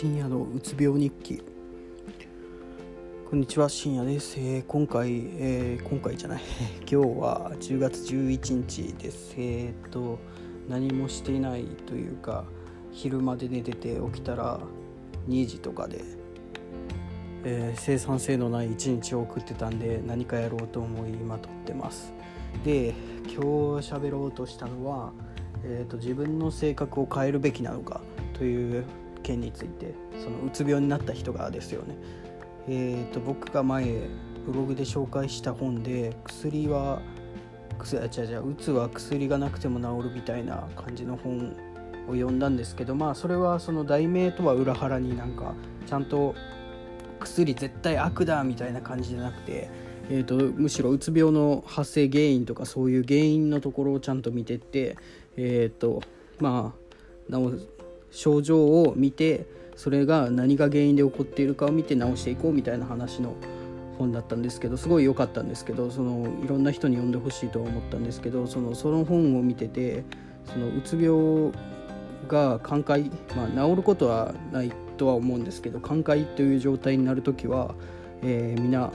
[0.00, 1.42] 深夜のうつ病日記。
[3.28, 6.42] こんにちは深夜です、えー、今回、えー、今回じゃない。
[6.88, 9.34] 今日は10月11日です。
[9.36, 10.20] えー、っと
[10.68, 12.44] 何もしていないというか
[12.92, 14.60] 昼まで寝てて起きたら
[15.28, 16.04] 2時とかで、
[17.42, 22.12] えー、生産性のない一日を送ってたんで何かやろうと思いまとってます。
[22.64, 22.94] で
[23.24, 23.40] 今日
[23.90, 25.12] 喋ろうとしたのは、
[25.64, 28.00] えーと自分の性格を変えるべきなのか
[28.34, 28.84] という
[29.28, 31.96] 件についてそのうつ病になった人がですよね、
[32.68, 33.84] えーと、僕が前
[34.46, 37.02] ブログで紹介した本で薬は
[37.78, 41.54] 薬あ違う違ううつは薬がなくても治るみたいな感じの本
[42.08, 45.54] を読んだんですけどまあそれはその題名とは裏腹になんか
[45.86, 46.34] ちゃんと
[47.20, 49.68] 薬絶対悪だみたいな感じじゃなくて、
[50.08, 54.96] えーと、むしろうつ病の発生原因とかそういう原因のところをちゃんと見てって
[55.36, 56.02] えっ、ー、と
[56.40, 57.68] まあ治
[58.10, 63.34] 症状を見てそれが何が原因で起こっているかを見て直していこうみたいな話の
[63.98, 70.04] 本だったんですけどすごい良かったんですけどそのいろんな人に読んでほしいと思ったんですけどそのその本を見てて
[70.46, 71.52] そのうつ病
[72.26, 77.74] が寛解、まあ、治ることはないとは思うんですけど寛解という状態になる時は、
[78.22, 78.90] えー、皆、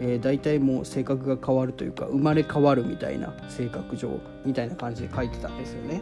[0.00, 6.00] えー、大体もう性格が変わるというか生まれ変わるみたいな性格上みたいな感じで書いてたんですよね。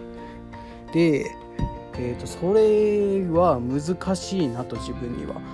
[0.92, 1.30] で
[1.96, 5.40] えーと、それは難しいなと自分には。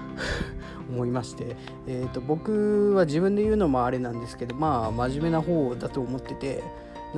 [0.90, 6.64] 思いまして、えーと、僕は自分で言うのもあれなんですけどまあ真面目な方だと思ってて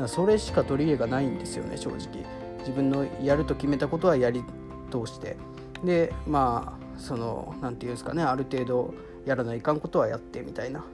[0.08, 2.24] それしか取り柄がないんですよね正直。
[2.58, 4.44] 自分のやると決めたことはやり
[4.90, 5.36] 通して。
[5.82, 10.84] でまあその何て言うんですかねある程度やらないかんことはやってみたいな。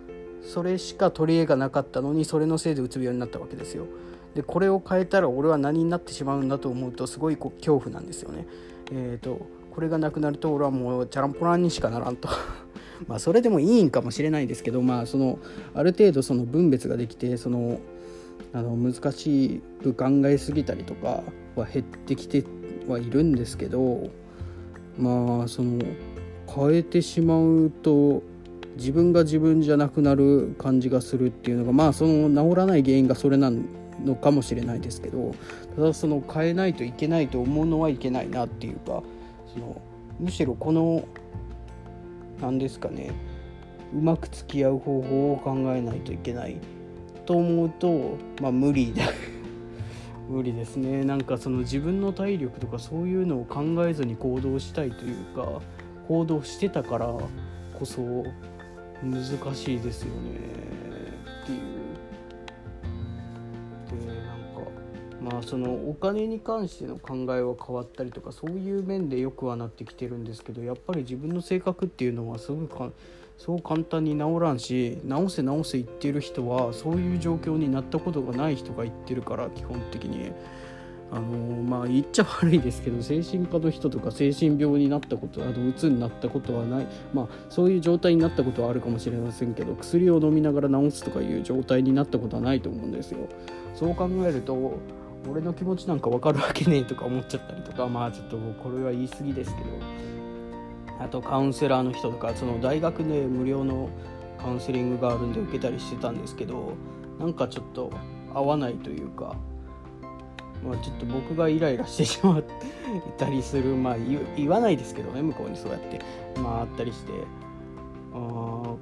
[0.42, 3.86] それしか取り柄がなかったのにそれのせいでうつ病になったわけですよ。
[4.34, 8.46] でこれを変えたら俺は何になってしまうんだと思うとすごいこう恐怖なんですよね。
[8.92, 12.28] えーと、これがなくなると俺はもうチャランポランにしかならんと
[13.06, 15.38] まあそれでもいいんかもしれないですけどまあその
[15.74, 17.80] ある程度その分別ができてその
[18.52, 21.22] あの難しく考えすぎたりとか
[21.54, 22.44] は減ってきて
[22.88, 24.08] はいるんですけど
[24.98, 25.78] まあその
[26.46, 28.22] 変えてしまうと
[28.76, 33.64] 自分が自分じゃなくなる感じがするっていうのがまあその治らない原因がそれなん
[34.04, 35.34] のかもしれないですけど
[35.76, 39.02] ただその変えないといけないと思うのはいけないなっていうか
[39.52, 39.80] その
[40.18, 41.06] むしろこの
[42.40, 43.12] 何ですかね
[43.92, 46.56] うまく付き合う方法を考えないといけない
[47.26, 49.04] と思うとまあ無理だ。
[50.28, 51.04] 無理ですね。
[51.04, 55.62] なんかその自分の体力とかそういうのを考えずに行動したいというか
[56.06, 58.02] 行動してたからこそ
[59.02, 60.30] 難しいですよね
[61.44, 61.87] っていう。
[65.30, 72.90] まあそのお金に関しての考えは変わったりとかそういう面でよくはなってきてるんですけどやっぱり自分の性格っていうのはすごいか
[73.36, 80.32] そう簡単に治らんし治せ治せ言ってる人はそういう状況になったことがない人が言ってるから基本的に。
[81.10, 93.26] あのまあ言っちゃ悪いですけど精神科の人とか精神病になったことあのうつになったことはないまあそういう状態になったことはあるかもしれませんけど薬を飲みながら治すとかいう状態になったことはないと思うんですよ。
[93.74, 94.78] そう考えると
[95.30, 99.68] 俺の気持ちなんか分かるわけねえとか思っちゃったりとかまあちょっとこれは言い過ぎですけど。
[101.00, 103.88] あとカウンセラーの人とかその大学で無料の
[104.38, 106.74] カウンセリングがあるんで受けたりしてたんですけど
[107.18, 107.90] なんかちょっと
[108.34, 109.36] 合わないというか、
[110.64, 112.44] まあ、ちょっと僕がイライラしてしまっ
[113.16, 113.96] たりするまあ
[114.36, 116.00] 言わないですけどね向こうにそうやって
[116.40, 117.12] まああったりして。
[118.14, 118.74] あ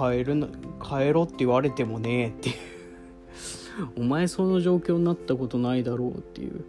[0.00, 0.48] 変えるの
[0.84, 2.77] 変えろって言われてもねっていう。
[3.96, 6.64] お前その状況になったことないだろうっていう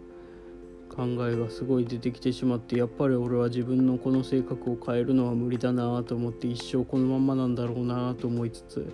[0.88, 8.92] 考えがすごい出てきてしまってやっぱり俺は自分のこの性格を変えるのは無理だなと思って一生このまんまなんだろうなと思いつつ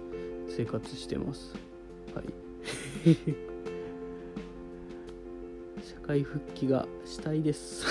[0.48, 1.54] 生活してます。
[2.14, 2.26] はい。
[5.82, 7.84] 社会復帰がしたいです。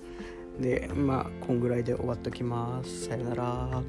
[0.60, 3.06] でまあこんぐらいで終わっときます。
[3.06, 3.82] さよなら。